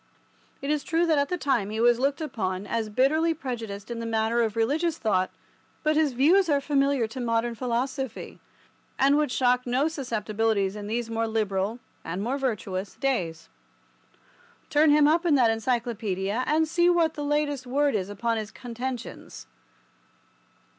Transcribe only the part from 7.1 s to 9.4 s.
modern philosophy, and would